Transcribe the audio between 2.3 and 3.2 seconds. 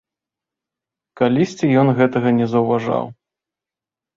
не заўважаў.